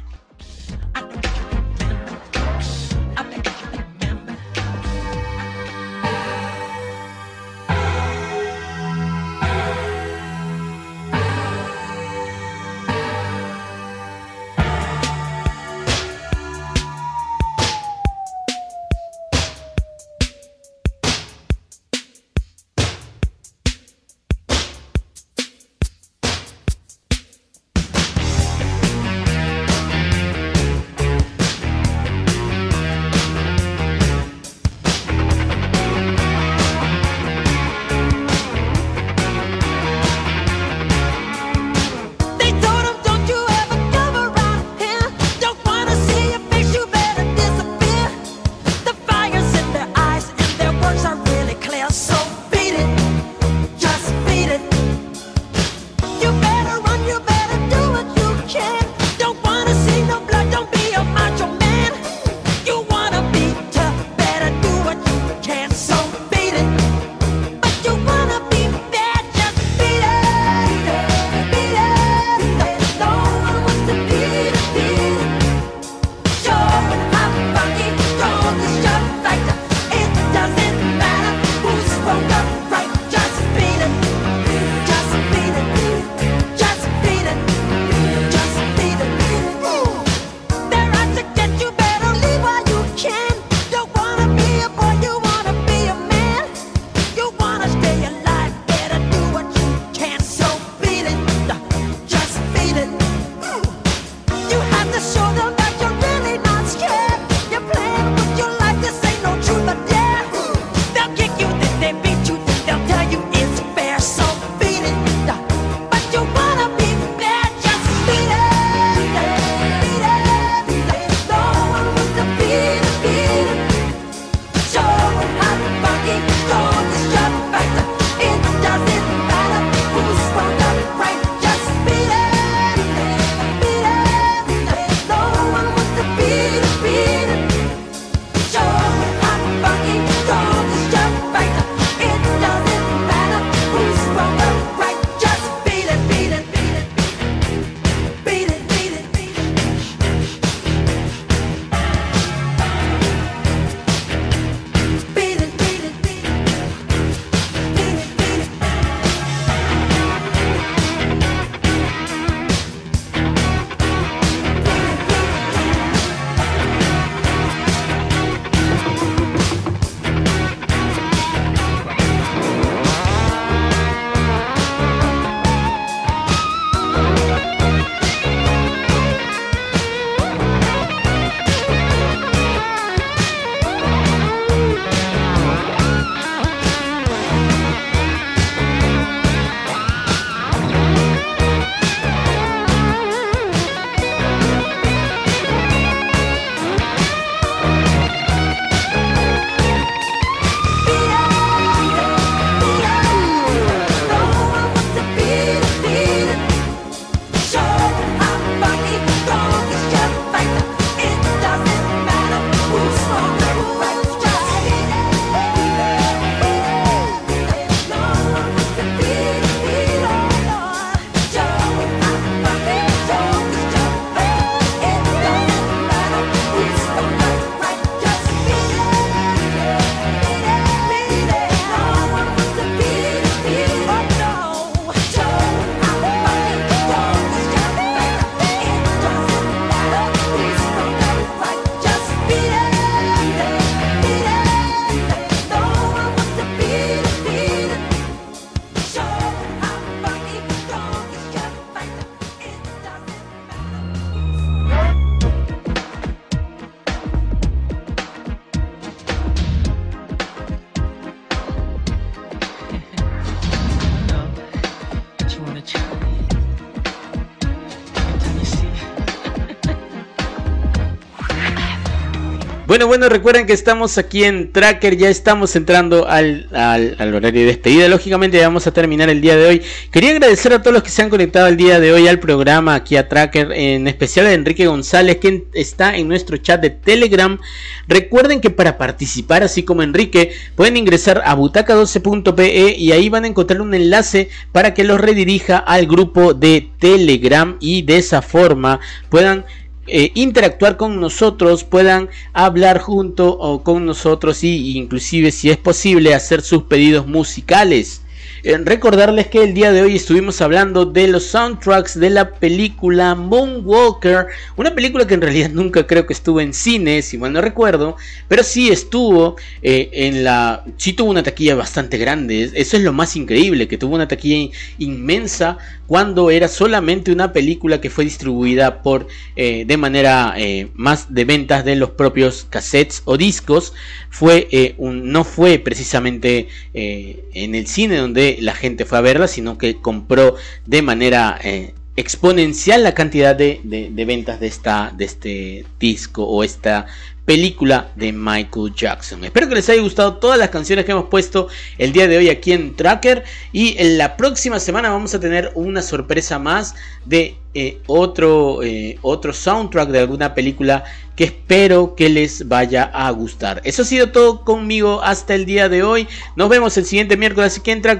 [272.67, 277.39] Bueno, bueno, recuerden que estamos aquí en Tracker, ya estamos entrando al, al, al, horario
[277.39, 277.87] de despedida.
[277.87, 279.61] Lógicamente ya vamos a terminar el día de hoy.
[279.89, 282.75] Quería agradecer a todos los que se han conectado el día de hoy al programa,
[282.75, 287.39] aquí a Tracker, en especial a Enrique González, quien está en nuestro chat de Telegram.
[287.87, 293.27] Recuerden que para participar, así como Enrique, pueden ingresar a butaca12.pe y ahí van a
[293.27, 298.81] encontrar un enlace para que los redirija al grupo de Telegram y de esa forma
[299.07, 299.45] puedan
[299.87, 306.13] eh, interactuar con nosotros, puedan hablar junto o con nosotros y inclusive si es posible
[306.13, 308.01] hacer sus pedidos musicales.
[308.43, 313.15] Eh, recordarles que el día de hoy estuvimos hablando de los soundtracks de la película
[313.15, 317.41] Moonwalker, una película que en realidad nunca creo que estuvo en cine, si mal no
[317.41, 320.63] recuerdo, pero sí estuvo eh, en la...
[320.77, 324.55] sí tuvo una taquilla bastante grande, eso es lo más increíble, que tuvo una taquilla
[324.77, 325.57] inmensa
[325.87, 330.35] cuando era solamente una película que fue distribuida por eh, de manera
[330.75, 333.73] más de ventas de los propios cassettes o discos.
[334.09, 339.57] Fue un, no fue precisamente en el cine donde la gente fue a verla sino
[339.57, 345.65] que compró de manera eh, exponencial la cantidad de, de, ventas de esta de este
[345.79, 346.85] disco o esta
[347.25, 349.25] película de Michael Jackson.
[349.25, 352.29] Espero que les haya gustado todas las canciones que hemos puesto el día de hoy
[352.29, 357.35] aquí en Tracker y en la próxima semana vamos a tener una sorpresa más de
[357.59, 360.83] eh, otro, eh, otro soundtrack de alguna película
[361.15, 363.61] que espero que les vaya a gustar.
[363.63, 366.07] Eso ha sido todo conmigo hasta el día de hoy.
[366.35, 367.53] Nos vemos el siguiente miércoles.
[367.53, 367.97] Así que entra,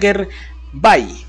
[0.74, 1.26] Bye.